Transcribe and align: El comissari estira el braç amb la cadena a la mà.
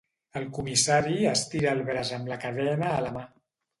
El 0.39 0.45
comissari 0.57 1.19
estira 1.33 1.73
el 1.77 1.85
braç 1.91 2.15
amb 2.17 2.33
la 2.33 2.39
cadena 2.47 2.91
a 2.95 3.09
la 3.09 3.13
mà. 3.19 3.29